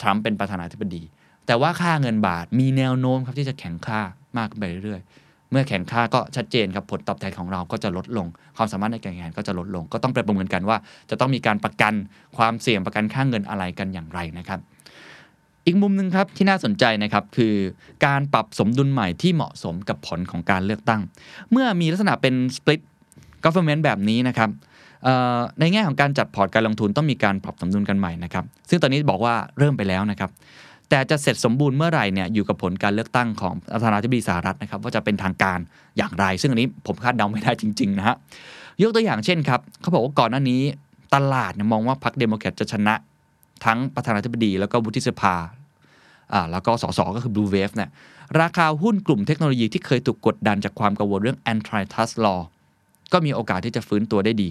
[0.00, 1.02] ทรัมป์เป็นประธานาธิบดี
[1.46, 4.00] แต่ว่าค่าเงินบาทมีแนวโน้มครับที่จะแข็งค่า
[4.38, 5.19] มากขึ้นไปเรื่อยๆ
[5.50, 8.26] เมื่อแข็งค่าก็ชัดเจนครับผลตอบแทนของเราก็จะลดลง
[8.56, 10.76] ความสามารถในการแข่งขันก็จะลดลง ก็ต้องไปประเมินกันว่า
[11.10, 11.94] จะต้องมีการประกัน
[12.36, 14.60] ความเสี่ยงประกันค่าเงินอะไรกันอย่างไรนะครับ
[15.66, 17.54] อีกมุมหนึ่งครับที่น่าสนใจนะครับคือ
[18.06, 21.00] การปรับสมดุลใหม่ที่เหมาะสมกับผลของการเลือกตั้ง
[21.50, 22.80] เมื่อมีลักษณะเป็น split
[23.44, 24.50] government แบบนี้นะครับ
[25.60, 30.30] ในแง่ของการจัดพอร์ตการลงทุนต้องมีการปรับสมดุลกันใหม่นะครับซึ่งตอนนี้บอกว่าเริ่มไปแล้วนะครับ
[30.90, 35.58] แต่จะเสร็จสมบูรณ์เมื่อไหร่เนี่ยอยู่กับผลการเลือกตั้งของประธานาธิบดีสหรัฐนะครับว่าจะเป็นทางการ
[35.96, 38.16] อย่างไร ซึ่งอันนี้ผมคาดเดาไม่ได้จริงๆนะฮะ
[38.82, 40.60] ยกตัวอย่างเช่นครับเขาบอกว่าก่อนหน้านี้
[41.14, 42.94] ตลาดมองว่าพรรคเดโมแครตจะชนะ
[43.64, 45.34] ทั้งประธานาธิบดีแล้วก็วุฒิสภา
[46.32, 47.90] อ่าแล้วก็สสก็คือ Blue Wave เนี่ย
[48.40, 52.40] ราคาหุ้นกลุ่มเทคโนโลยีที่เคยถูกกดดันจากความกังวลเรื่อง antitrust law
[53.12, 54.48] ก็มีโอกาสที่จะฟื้นตัวได้ดี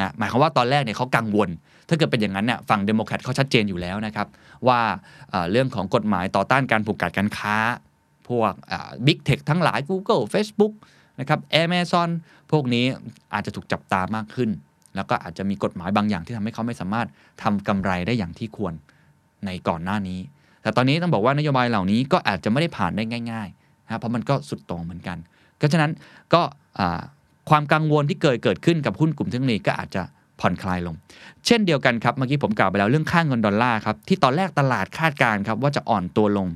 [0.00, 1.48] ฮะหมายความว่าตอนแรกเนี่ยเขากังวล
[1.88, 4.26] ถ้าเกิดเป็นอย่างนั้นเนี่ยฝั่งเดโมแครตเขาชัดเจนอยู่แล้วนะครับ
[4.68, 4.80] ว่า
[5.50, 7.56] เรื่องของกฎหมายต่อต้านการผูกขาดการค้า
[8.28, 8.52] พวก
[9.06, 10.72] บิ๊กเทคทั้งหลาย Google Facebook
[11.20, 12.08] นะครับ Amazon
[12.52, 12.84] พวกนี้
[13.34, 14.50] อาจจะถูกจับตามากขึ้น
[14.96, 17.08] แล้วก็อาจจะมีกฎหมายบางอย่างที่ทำให้เขาไม่สามารถ
[17.42, 18.74] ทำกำไรได้อย่างที่ควร
[19.44, 20.20] ในก่อนหน้านี้
[20.62, 25.18] แต่ตอนนี้ต้องบอกว่านโยบายเหล่านี้ก็อาจจะไม่ได้ผ่านได้ง่ายๆนะเพราะมันก็สุดตรงเหมือนกัน
[25.56, 25.90] เพราะฉะนั้น
[26.34, 26.42] ก็
[27.50, 30.02] ความกังวลที่เกิดเกิดขึ้นกับหุ้นกลุ่มเทคโนโลยีก็อาจจะ
[30.40, 30.94] ผ่อนคลายลง
[31.46, 36.46] เช่นเดียวกันครับ เมื่อกี้ผมกล่าวไปแล้วเรื่องค่างเงินดอลลาร์ครับ ที่ตอนแรกตลาดคาดการณ์ครับว่าจะอ่อนตัวลง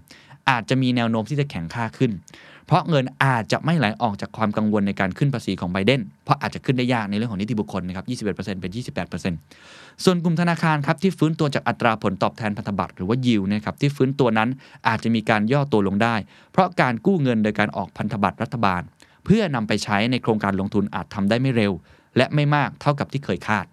[0.50, 2.12] อาจจะมีแนวโน้มที่จะแข็งค่าขึ้น
[2.66, 8.72] เพราะเงินอาจจะไม่ไหลออกจากความกังวลในการขึ้นภาษีของไบเดน เพราะอาจจะขึ้นได้ยากในเรื่องของนิติบุคคลนะครับ 21%เป็น
[9.36, 14.48] 28%ส่วนกลุ่มธนาคารครับที่ฟื้นตัวจากอัตราผลตอบแทนพันธบัตรหรือว่ายิวนะครับที่ฟื้นตัวนั้น
[14.88, 16.14] อาจจะมีการย่อตัวลงได้
[16.52, 18.82] เพราะการกู้เงินโดยการออกพันธบัตรรัฐบาล
[19.24, 21.72] เพื่อนำไปใช้ในโครงการลงทุนอาจทำได้ไม่เร็ว
[22.16, 23.66] และไม่มากเท่ากับที่เคยคาด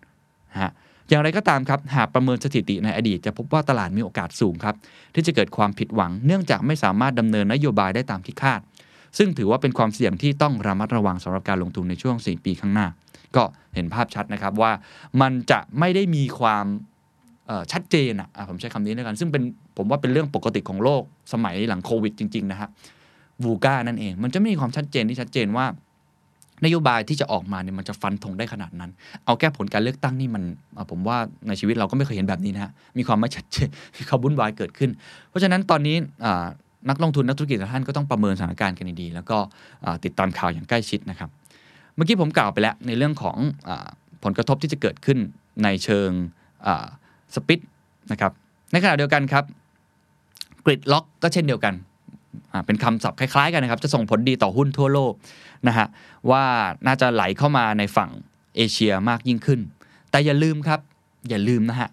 [0.61, 0.71] ฮะ
[1.09, 4.75] อย่างไรก็ตามครับ หากประเมินสถิติในอดีตจะพบว่าตลาดมีโอกาสสูงครับ
[5.13, 8.59] ที่จะเกิดความผิดหวัง เนื่องจากไม่สามารถดำเนินนโยบายได้ตามที่คาด
[9.17, 12.87] ซึ่งถือว่าเป็นความเสี่ยงที่ต้องระมัดระวังสำหรับการลงทุนในช่วง 4 ปีข้างหน้า
[13.35, 13.43] ก็
[13.75, 14.71] เห็นภาพชัดนะครับว่า
[15.21, 16.65] มันจะไม่ได้มีความ
[17.71, 19.43] ชัดเจนอะผมใช้คำนี้ด้วยกัน ซึ่งเป็น
[19.77, 21.01] ผมว่าเป็นเรื่องปกติของโลก
[21.33, 22.69] สมัยหลังโควิดจริง ๆ นะฮะ
[23.43, 25.65] วูก้านั่นเอง มันจะไม่มีความชัดเจนที่ชัดเจนว่า
[26.65, 28.91] นโยบายที่จะออกมาเนี่ยมันจะฟันธงได้ขนาดนั้น
[29.25, 30.43] เอาแก้ผลการเลือกตั้งนี่มัน
[30.91, 31.17] ผมว่า
[31.47, 33.67] ในชีวิตเราก็ไม่เคยเห็นแบบนี้นะฮะมีความไม่ชัดเจน
[33.97, 34.89] มีความวุ่นวายเกิดขึ้น
[35.29, 35.95] เพราะฉะนั้นตอนนี้
[36.89, 39.37] นักลงทุนนักธุรกิจท่านก็ต้องประเมินสถานการณ์กันดีแล้วก็
[40.05, 41.29] ติดตามข่าวอย่างใกล้ชิดนะครับ
[41.95, 43.71] เมื่อกี้ผมกล่าวไปแล้วในเรื่องของอ
[44.23, 45.17] ผลกระทบที่จะเกิดขึ้น
[45.63, 46.09] ในเชิง
[47.35, 47.59] สปิด
[48.11, 48.31] นะครับ
[48.71, 49.43] ในขณะเดียวกันครับ
[50.65, 51.73] กริดล็อกก็เช่นเดียวกัน
[52.65, 55.13] เป็นคำศัพท์คล้ายๆกันนะครับ จะส่งผลดีต่อหุ้นทั่วโลก
[55.67, 55.87] นะฮะ
[56.31, 56.43] ว่า
[56.87, 58.09] น่าจะไหลเข้ามาในฝั่ง
[58.55, 59.59] เอเชียมากยิ่งขึ้น
[60.11, 60.79] แต่อย่าลืมครับ
[61.29, 61.89] อย่าลืมนะฮะ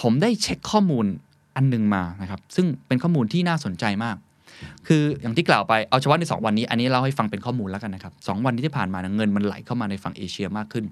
[0.00, 1.06] ผมได้เช็คข้อมูล
[1.56, 4.16] อันนึงมานะครับ ซึ่งเป็นข้อมูลที่น่าสนใจมาก
[4.86, 10.84] คืออย่างที่กล่าวไปเอาเฉพาะใน 2 วันนี้ อันนี้เราให้ฟังเป็นข้อมูลแล้วกันนะครับสวันที่ผ่านมาเงินมันไหลเข้ามาในฝั่งเอเชียมากขึ้น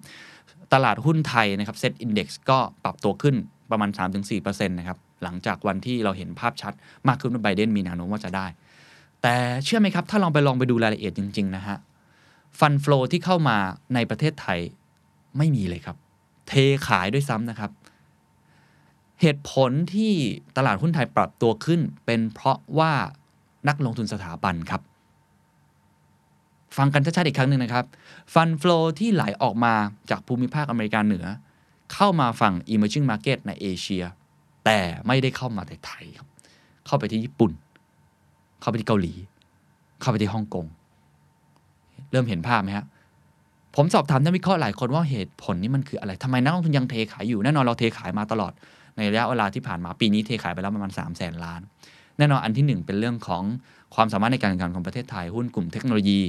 [0.72, 3.34] ตลาดหุ้นไทยนะครับเซ็ตอินดี x ก็ปรับตัวขึ้น
[3.70, 3.90] ประมาณ
[4.28, 6.72] 3-4%นะครับหลังจากวันที่เราเห็นภาพชัด
[7.08, 8.46] มากขึ้นว่าไบเดนมีแนวโน้มว่าจะได้
[9.22, 11.76] แต่เชื่อไหมครับ ถ้าลองไปลองไปดูรายละเอียดจริง ๆ นะฮะ
[12.58, 13.56] fund flow ที่เข้ามา
[13.94, 14.58] ในประเทศไทย
[15.38, 15.96] ไม่มีเลยครับ
[16.48, 16.52] เท
[16.86, 17.70] ขายด้วยซ้ำนะครับ
[19.20, 20.12] เหตุผลที่
[20.56, 22.92] ตลาดหุ้นไทยปรับตัวขึ้น เป็นเพราะว่า
[23.68, 24.82] นักลงทุนสถาบันครับ
[26.76, 27.84] ฟังกันชัดๆอีกครั้งหนึ่งนะครับ
[28.34, 29.74] ฟันฟลอที่ไหลออกมา
[30.10, 31.26] จากภูมิภาคอเมริกาเหนือ
[31.92, 34.04] เข้ามาฝั่ง emerging market ในเอเชีย
[34.64, 36.28] แต่ไม่ได้เข้ามาในไทยครับ
[36.86, 37.50] เข้าไปที่ญี่ปุ่น
[38.60, 39.12] เข้าไปที่เกาหลี
[40.00, 40.66] เข้าไปที่ฮ่องกง
[42.10, 42.82] เริ่มเห็นภาพไหมคร
[43.76, 48.52] ผมสอบถามนักวิเคราะห์หลายคนว่าเหตุผลนี้มันคืออะไรทำไมนักลงทุนยังเทขายอยู่ แน่นอนเราเทขายมาตลอด
[48.96, 51.60] ในระยะเวลาที่ผ่านมาปีนี้เทขายไปแล้วประมาณ3 0 0แสนล้าน
[52.18, 53.42] แน่นอนอันที่ 1 เป็นเรื่องของ
[53.94, 56.20] ความสามารถในการแข่งขันของประเทศไทย หุ้นกลุ่มเทคโนโลยี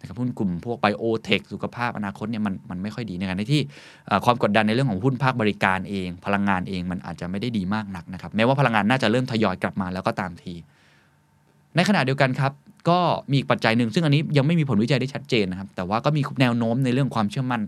[0.00, 3.62] นะครับหุ้นกลุ่มพวกไบโอเทคสุขภาพอนาคตเนี่ยมันมันไม่ค่อยดีในการที่
[4.24, 10.54] ความกดดันในเรื่องของหุ้นภาคบริการเอง พลังงานเองมันอาจจะไม่ได้ดีมากนักนะครับแม้ว่าพลังงานน่าจะเริ่มทยอยกลับมาแล้วก็ตามที
[11.76, 12.52] ในขณะเดียวกันครับ
[12.90, 12.98] ก็
[13.30, 17.62] มีอีกปัจจัยหนึ่ง ซึ่งอันนี้ยังไม่มีผลวิจัยได้ชัดเจนนะครับ แต่ว่าก็มีแนวโน้มในเรื่องความเชื่อมั่น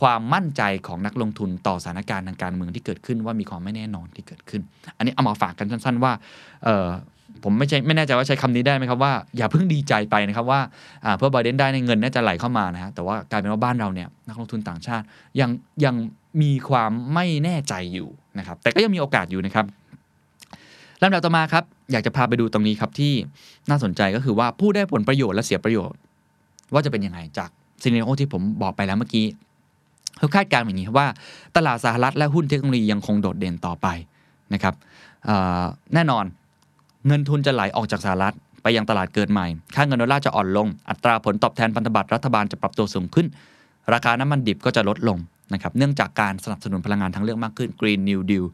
[0.00, 4.62] ความมั่นใจของนักลงทุนต่อสถานการณ์ทางการเมืองที่เกิดขึ้น ว่ามีความไม่แน่นอนที่เกิดขึ้น
[4.96, 6.12] อันนี้เอามาฝากกันสั้น ๆ ว่า
[7.44, 10.60] ผมไม่ใช่ไม่แน่ใจว่าใช้คำนี้ได้ไหมครับว่าอย่าเพิ่งดีใจไปนะครับว่า
[11.18, 15.04] เพื่อไบเดนได้ในเงินน่าจะไหลเข้ามานะฮะแต่ว่ากลายเป็นว่าบ้านเราเนี่ยนักลงทุนต่างชาติ
[15.40, 15.50] ยัง
[15.84, 15.94] ยัง
[16.42, 19.66] มีความไม่แน่ใจอยู่นะครับแต่ก็ยังมีโอกาสอยู่นะครับ
[21.04, 23.12] ลำดับต่อมาครับ อยากจะพาไปดูตรงนี้ครับที่
[23.68, 25.98] น่าสนใจก็คือว่าผู้ได้ผลประโยชน์และเสียประโยชน์
[26.72, 27.50] ว่าจะเป็นยังไงจาก
[27.82, 29.26] ซีเนโอที่ผมบอกไปแล้วเมื่อกี้
[30.18, 31.08] เขาคาดการณ์อย่างนี้ครับว่า
[31.56, 33.86] ตลาดสหรัฐและหุ้นเทคโนโลยียังคงโดดเด่นต่อไป
[34.54, 34.74] นะครับ
[35.94, 36.24] แน่นอน
[37.06, 43.26] เงินทุนจะไหลออกจากสหรัฐไปยังตลาดเกิดใหม่ ค่าเงินดอลลาร์จะอ่อนลง อัตราผลตอบแทนพันธบัตรรัฐบาลจะปรับตัวสูงขึ้น
[43.92, 45.18] ราคาน้ำมันดิบก็จะลดลง
[45.54, 48.46] นะครับ เนื่องจากการสนับสนุนพลังงานทางเลือกมากขึ้น Green New Deal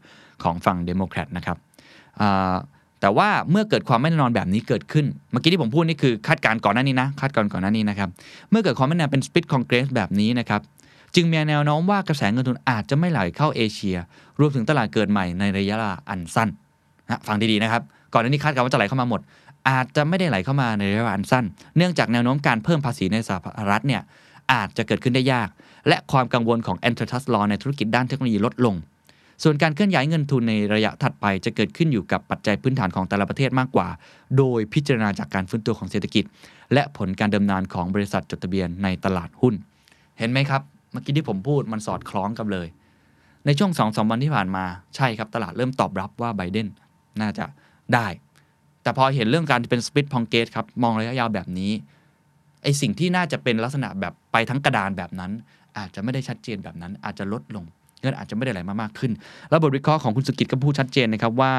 [0.43, 1.57] ของฝั่งเดโมแครตนะครับ
[3.01, 8.09] แต่ว่าเมื่อเกิดความไม่แน่นอนแบบนี้เกิดขึ้น เมื่อกี้ที่ผมพูดนี่คือคาดการณ์ก่อนหน้านี้นะคาดการณ์ก่อนหน้านี้นะครับ
[8.51, 10.61] เมื่อเกิดความไม่แน่นอนเป็น split congress แบบนี้นะครับ
[11.15, 13.97] จึงมีแนวโน้มว่ากระแสเงินทุนอาจจะไม่ไหลเข้าเอเชีย
[14.41, 15.77] รวมถึงตลาดเกิดใหม่ในระยะ
[16.11, 16.49] อันสั้น
[17.07, 19.21] นะฟังดีๆนะครับ ก่อนหน้านี้คาดการณ์ว่าจะไหลเข้ามาหมด
[19.71, 21.45] อาจจะไม่ได้ไหลเข้ามาในระยะอันสั้น
[21.77, 23.39] เนื่องจากแนวโน้มการเพิ่มภาษีในสห
[23.71, 24.03] รัฐเนี่ย
[24.53, 25.49] อาจจะเกิดขึ้นได้ยาก
[25.89, 28.75] และความกังวลของ antitrust law ในธุรกิจด้านเทคโนโลยีลดลง
[29.43, 33.89] ส่วนการเคลื่อนย้ายเงินทุนในระยะถัดไปจะเกิดขึ้นอยู่กับปัจจัยพื้นฐานของแต่ละประเทศมากกว่า
[34.39, 36.25] โดยพิจารณาจากการฟื้นตัวของเศรษฐกิจ
[36.73, 39.55] และผลการดำเนินของบริษัทจดทะเบียนในตลาดหุ้น
[40.19, 42.69] เห็นไหมครับ เมื่อกี้ที่ผมพูดมันสอดคล้องกันเลย
[43.47, 44.65] ในช่วงสองสวันที่ผ่านมา
[44.97, 46.69] ใช่ครับตลาดเริ่มตอบรับว่าไบเดน
[47.21, 47.45] น่าจะ
[47.95, 48.07] ได้
[48.83, 51.73] แต่พอเห็นเรื่องการเป็นสปิทพองเกตครับมองระยะยาวแบบนี้
[52.63, 55.33] ไอสิ่งที่น่าจะเป็นลักษณะแบบไปทั้งกระดานแบบนั้น
[55.79, 57.65] อาจจะไม่ได้ชัดเจนแบบนั้นอาจจะลดลง
[58.01, 59.13] เงินอาจจะไม่ได้ไหลมามากขึ้น
[59.51, 61.53] แล้วบทวิเคราะห์ของคุณสุกิจก็พูดชัดเจนนะครับว่า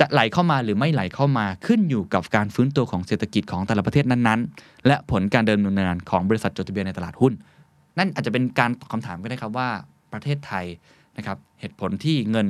[0.00, 7.32] จะไหลเข้ามาหรือไม่ไหลเข้ามาขึ้นอยู่กับการฟื้นตัวของเศรษฐกิจของแต่ละประเทศนั้นๆ และผลการเดินดำเนินของบริษัทจดทะเบียนในตลาดหุ้น
[7.98, 9.68] นั่นอาจจะเป็นการตอบคำถามก็ได้ครับว่า
[10.12, 10.64] ประเทศไทย
[11.16, 12.46] นะครับเหตุผลที่เงิน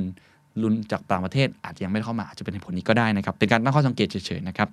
[0.61, 4.69] ลุนจากต่างประเทศอาจจะยังไม่เข้ามาอาจจะเป็นเหตุผลนี้ก็ได้นะครับ เป็นการตั้งข้อสังเกตเฉยๆนะครับ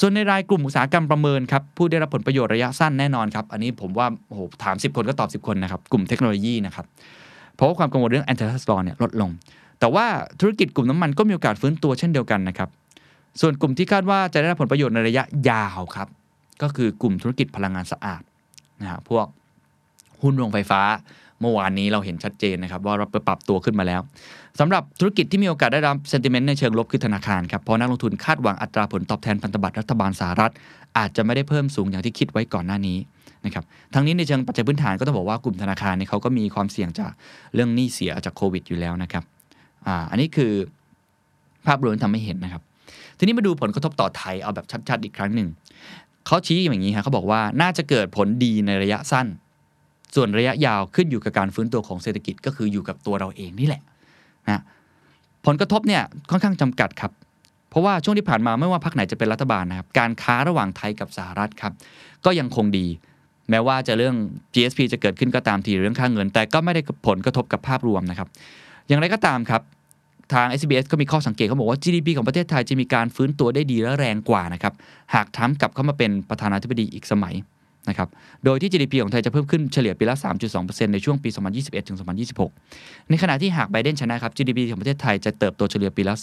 [0.00, 6.86] ส่วนในรายกลุ่มอุตสาหกรรมประเมินครับผู้ได้รับผลประโยชน์ระยะสั้นแน่นอนครับ อันนี้ผมว่าโอ้โหถาม 10 คนก็ตอบ 10 คนนะครับ กลุ่มเทคโนโลยีนะครับ
[7.58, 9.30] เพราะว่าความกังวลเรื่องแอนติทัสลอเนี่ยลดลง
[9.80, 10.06] แต่ว่า
[10.40, 12.68] ธุรกิจกลุ่มน้ำมันก็มีโอกาสฟื้นตัวเช่นเดียวกันนะครับ
[13.40, 16.08] ส่วนกลุ่มที่คาดว่าจะได้รับผลประโยชน์ในระยะยาวครับ
[16.62, 18.22] ก็คือกลุ่มธุรกิจพลังงานสะอาด
[18.80, 19.26] นะฮะพวก
[20.22, 20.80] หุ้นโรงไฟฟ้า
[21.40, 24.00] เมื่อวานนี้เราเห็นชัดเจนนะครับว่าเราปรับตัวขึ้นมาแล้ว
[24.60, 30.52] สำหรับธุรกิจที่มีโอกาสได้รับเซนติเมนต์ในเชิงลบคือธนาคารครับเพราะนักลงทุนคาดหวังอัตราผลตอบแทนพันธบัตรรัฐบาลสหรัฐ
[30.98, 32.98] อาจจะไม่ได้เพิ่มสูงอย่างที่คิดไว้ก่อนหน้านี้
[33.44, 37.12] นะครับทั้งนี้ในเชิงปัจจัยพื้นฐานก็ต้องบอกว่ากลุ่มธนาคารเนี่ยเขาก็มีความเสี่ยงจาก
[37.54, 39.24] เรื่องหนี้เสียจากโควิดอยู่แล้วนะครับ
[39.86, 40.52] อ่าอันนี้คือ
[41.66, 42.62] ภาพรวมทำให้เห็นนะครับ
[43.18, 45.48] ทีนี้มาดูผลกระทบต่อไทยเอาแบบชัดๆอีกครั้งหนึ่ง
[46.26, 49.26] เขาชี้อย่างนี้ครเขาบอกว่าน่าจะเกิดผลดีในระยะสั้น
[50.14, 53.82] ส่วนระยะยาวขึ้นอยู่กับการฟื้นตัวของเศรษฐกิจก็คืออยู่กับตัวเราเองนี่แหละ
[54.48, 54.62] นะ
[55.46, 57.12] ผลกระทบเนี่ยค่อนข้างจำกัดครับ
[57.70, 61.72] เพราะว่าช่วงที่ผ่านมาไม่ว่าพรรคไหนจะเป็นรัฐบาลนะครับการค้าระหว่างไทยกับสหรัฐครับ
[62.24, 62.86] ก็ยังคงดี
[63.50, 64.16] แม้ว่าจะเรื่อง
[64.54, 68.28] GSP จะเกิดขึ้นก็ตามทีเรื่องค่าเงิน แต่ก็ไม่ได้ผลกระทบกับภาพรวมนะครับ
[68.88, 69.62] อย่างไรก็ตามครับ
[70.34, 74.74] ทาง SBS ก็มีข้อสังเกตเขาบอกว่า GDP ของประเทศไทยจะมีการฟื้นตัวได้ดีและแรงกว่านะครับ
[75.14, 77.34] หากทำกลับเข้ามาเป็นประธานาธิบดีอีกสมัย
[77.88, 78.08] นะครับ
[78.44, 80.16] โดยที่ GDP ของไทยจะเพิ่มขึ้นเฉลี่ยปีละ
[80.54, 81.98] 3.2%ในช่วงปี 2021 ถึง
[82.52, 86.14] 2026 ในขณะที่หากไบเดนชนะครับ GDP ของประเทศไทยจะเติบโตเฉลี่ยปีละ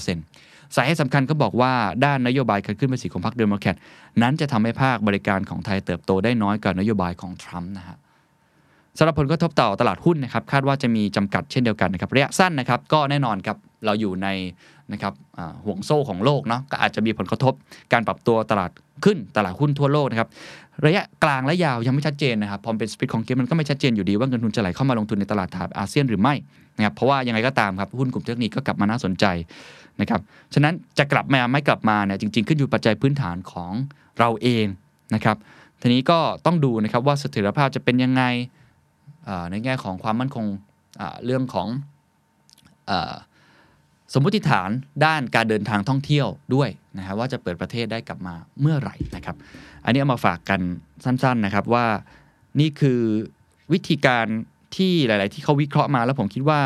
[0.00, 1.72] 2.7%สาเหตุสำคัญก็บอกว่า
[2.04, 3.76] ด้านนโยบายการขึ้นภาษีของพรรคเดโมแครต
[4.22, 7.96] นั้นจะทำให้ภาคบริการของไทยเติบโตได้น้อยกว่านโยบายของทรัมป์นะฮะ
[8.98, 14.28] สำหรับผลกระทบต่อตลาดหุ้นนะครับคาดว่าจะมีจำกัดเช่นเดียวกันนะครับระยะสั้นนะครับก็แน่นอนครับเราอยู่ใน
[14.92, 15.14] นะครับ
[15.64, 17.54] ห่วงโซ่ของโลกเนาะก็อาจจะมีผลกระทบ
[17.92, 18.70] การปรับตัวตลาด
[19.04, 20.28] ขึ้นตลาดหุ้นทั่วโลกนะครับ
[20.86, 26.34] ระยะกลางและยาวยังไม่ชัดเจนนะครับพอเป็น split congress มันก็ไม่ชัดเจนอยู่ดีว่าเงินทุนจะไหลเข้ามาลงทุนในตลาดฐาอาเซียนหรือไม่
[26.76, 29.24] นะครับเพราะว่ายังไงก็ตามครับหุ้นกลุ่ม tech เนี่ยก็กลับมาน่าสนใจ
[30.00, 30.20] นะครับ
[30.54, 33.72] ฉะนั้นจะกลับมาไม่กลับมาเนี่ยจริง ๆ ขึ้นอยู่ปัจจัยพื้นฐานของ
[34.18, 34.66] เราเอง
[35.14, 35.36] นะครับ
[35.80, 38.22] ทีนี้ก็ต้องดูนะครับว่าเสถียรภาพจะเป็นยังไง
[39.50, 40.46] ในแง่ของความมั่นคง
[41.24, 41.68] เรื่องของ
[44.14, 44.68] สมมติฐาน
[45.04, 46.68] ด้านการเดินทางท่องเที่ยวด้วย
[46.98, 49.36] นะครับว่าจะเปิดประเทศได้กลับมาเมื่อไหร่นะครับ
[49.84, 50.60] อันนี้เอามาฝากกัน
[51.04, 51.86] สั้นๆนะครับว่า
[52.60, 53.00] นี่คือ
[53.72, 54.26] วิธีการ
[54.76, 56.60] ที่หลาย ๆ ที่เขาวิเคราะห์มาแล้วผมคิดว่า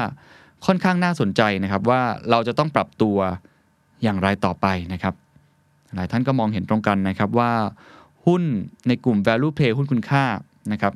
[0.66, 3.16] ค่อนข้างน่าสนใจนะครับว่าเราจะต้องปรับตัว
[4.02, 5.14] อย่างไรต่อไปนะครับ
[5.94, 7.52] หลายท่านก็มองเห็นตรงกันนะครับว่า
[8.26, 8.42] หุ้น
[8.88, 10.24] ในกลุ่ม value play หุ้นคุณค่า
[10.72, 10.92] นะครับ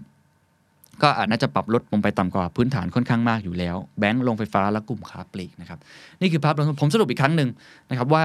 [1.02, 5.78] ก็อาจน่าจะปรับลดลงไปต่ำกว่าพื้นฐานค่อนข้างมากอยู่แล้ว แบงก์ลงไฟฟ้าและกลุ่มค้าปลีกนะครับ
[6.20, 7.48] นี่คือภาพรวมผมสรุปอีกครั้งหนึ่ง
[7.90, 8.24] นะครับว่า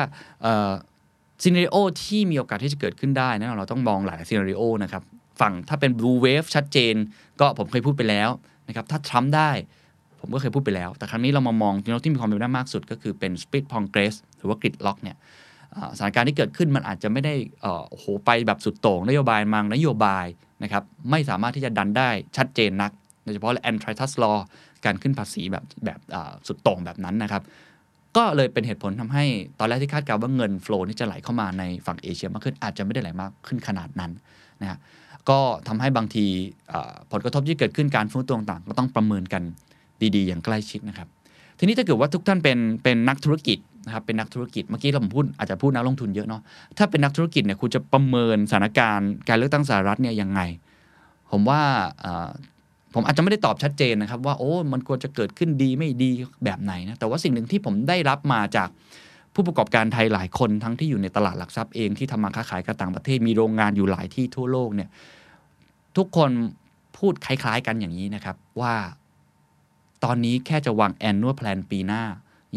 [1.43, 5.03] ซีนารีโอที่มีโอกาสที่จะเกิดขึ้นได้นะเราต้องมองหลายซีนารีโอนะครับ
[5.41, 6.95] ฝั่งถ้าเป็น blue wave ชัดเจน
[7.39, 8.29] ก็ผมเคยพูดไปแล้ว
[8.67, 9.51] นะครับถ้าทรัมป์ได้
[10.19, 15.17] ผมก็เคยพูดไปแล้ว แต่ครั้งนี้เรามามองที่มีความเป็นไปได้มากสุด ก็คือเป็น speed progress หรือว่ากริดล็อกเนี่ย
[15.97, 17.33] สถานการณ์ที่เกิดขึ้นมันอาจจะไม่ได้
[17.89, 20.25] โอ้โหไปแบบสุดโต่งนโยบายมังนโยบาย
[20.63, 22.91] นะครับไม่สามารถที่จะดันได้ชัดเจนนัก
[23.23, 24.37] โดยเฉพาะ antitrust law
[24.85, 25.99] การขึ้นภาษีแบบแบบ
[26.47, 27.43] สุดโต่งแบบนั้นนะครับ
[28.17, 29.25] ก็เลยเป็นเหตุผลทำให้
[29.59, 34.11] ตอนแรกที่คาดการณ์ว่าเงินฟลนี่จะไหลเข้ามาในฝั่งเอเชียมากขึ้นอาจจะไม่ได้ไหลมากขึ้นขนาดนั้น
[34.61, 34.77] นะฮะ
[35.29, 36.25] ก็ทำให้บางที
[37.11, 39.43] ผลกระทบที่เกิดขึ้นการฟื้นตัวต่างก็ต้องประเมินกัน
[40.15, 41.07] ดีๆ อย่างใกล้ชิดนะครับ
[41.59, 46.41] ทีนี้ถ้าเกิดว่าทุกท่านเป็นเป็นนักธุรกิจ นะครับเป็นนักธุรกิจเมื่อกี้เราพูดอาจจะพูดนักลงทุนเยอะเนาะ
[46.77, 50.41] ถ้าเป็นนักธุรกิจเนี่ยคุณจะประเมินสถานการณ์การเลือกตั้งสหรัฐเนี่ยยังไง
[51.31, 51.61] ผมว่า
[52.93, 56.11] ผมอาจจะไม่ได้ตอบชัดเจนนะครับ ว่าโอ้มันควรจะเกิดขึ้นดีไม่ดี
[56.43, 58.69] แบบไหนนะแต่ว่าสิ่งหนึ่งที่ผมได้รับมาจาก
[59.33, 64.89] ผู้ประกอบการไทยหลายคนทั้งที่อยู่ในตลาดหลักทรัพย์เองที่ทำมาค้าขายกับต่างประเทศมีโรงงานอยู่หลายที่ทั่วโลกเนี่ย
[65.97, 66.31] ทุกคน
[66.97, 68.73] พูดคล้าย ๆ กันอย่างนี้นะครับว่า
[70.03, 72.03] ตอนนี้แค่จะวางแอนนวแพลนปีหน้า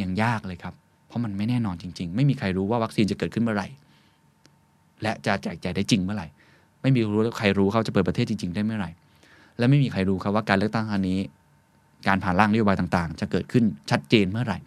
[0.01, 0.75] ยังยากเลยครับ
[1.17, 3.69] ราะมันไม่แน่นอนจริง ๆ ไม่มีใครรู้ว่าวัคซีนจะเกิดขึ้นเมื่อไหร่
[5.03, 6.27] และจะแจกจ่ายได้จริงเมื่อไหร่
[6.83, 8.91] ไม่มีรู้ใครรู้เขาจะเปิดประเทศจริง ๆ ได้เมื่อไหร่
[9.59, 11.19] และไม่มีใครรู้ครับว่าการเลือกตั้งครั้งนี้
[12.09, 14.59] การผ่านร่างนโยบายต่างๆ จะเกิดขึ้นชัดเจนเมื่อไหร่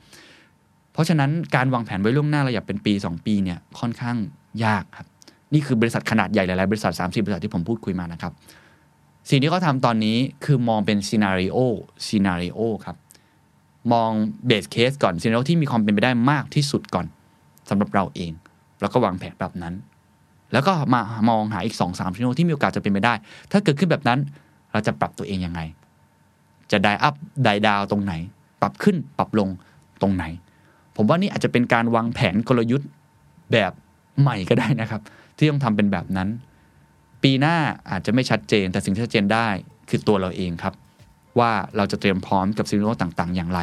[0.94, 4.18] เพราะฉะนั้นการวางแผนไว้ล่วงหน้าระยะเป็นปี 2 ปีเนี่ยค่อนข้าง
[4.66, 5.08] ยากครับ
[5.54, 8.34] นี่คือบริษัทขนาดใหญ่หลายๆบริษัท 30 บริษัทที่ผมพูดคุยมานะครับ
[9.30, 12.96] สิ่งที่เขาทำตอนนี้คือมองเป็น scenario scenario ครับ
[13.94, 14.12] มอง
[14.46, 17.06] base case ก่อน scenario ที่มีความเป็นไปได้มากที่สุดก่อน
[17.70, 18.32] สำหรับเราเอง
[18.82, 19.74] แล้วก็วางแผนแบบนั้น
[20.54, 23.14] แล้วก็มามองหาอีก2อสาม scenario ที่มีโอกาสจะเป็นไปได้
[23.52, 24.20] ถ้าเกิดขึ้นแบบนั้น
[24.72, 25.62] เราจะปรับตัวเองยังไง
[26.72, 27.14] จะ dial up
[27.44, 28.14] dial down ตรงไหน
[28.62, 29.50] ปรับขึ้นปรับลง
[30.02, 30.24] ตรงไหน
[30.96, 32.90] ผมว่านี่อาจจะเป็นการวางแผนกลยุทธ์
[33.52, 33.72] แบบ
[34.22, 35.02] ใหม่ก็ได้นะครับ
[35.38, 36.30] ที่ต้องทำเป็นแบบนั้น
[37.24, 37.56] ปีหน้า
[37.92, 39.48] อาจจะไม่ชัดเจน แต่สิ่งที่ชัดเจนได้
[39.90, 40.74] คือตัวเราเองครับ
[41.40, 43.60] ว่าเราจะเตรียมพร้อมกับซีโรต่างๆ อย่างไร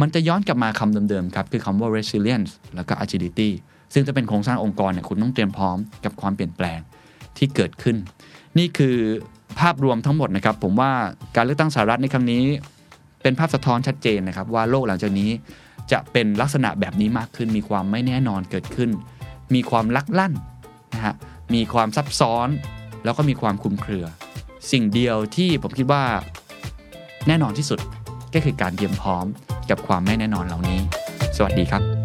[0.00, 3.50] มันจะย้อนกลับมาคำเดิมๆครับคือคำว่า resilience แล้วก็ agility
[3.92, 6.78] ซึ่งจะเป็นโครงสร้างองค์กรเนี่ยคุณต้องเตรียมพร้อมกับความเปลี่ยนแปลง
[7.38, 7.96] ที่เกิดขึ้น
[8.58, 8.96] นี่คือ
[9.60, 10.92] ภาพรวมทั้งหมดนะครับ ผมว่า
[11.36, 12.42] การเลือกตั้งสหรัฐในครั้งนี้
[13.22, 15.30] เป็นภาพสะท้อนชัดเจนนะครับ ว่าโลกหลังจากนี้
[15.92, 18.90] จะเป็นลักษณะแบบนี้มากขึ้น มีความไม่แน่นอนเกิดขึ้น
[19.54, 20.32] มีความลักลั่น
[20.94, 21.14] นะฮะ
[21.54, 22.48] มีความซับซ้อน
[23.04, 24.06] แล้วก็มีความคุมเครือ
[24.72, 26.04] สิ่งเดียวที่ผมคิดว่า
[27.28, 27.78] แน่นอนที่สุด
[28.34, 29.26] ก็คือการเตรียมพร้อม
[29.70, 30.80] กับความไม่แน่นอนเหล่านี้
[31.36, 31.97] สวัสดีครับ